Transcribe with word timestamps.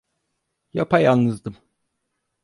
Yapayalnızım. 0.73 1.57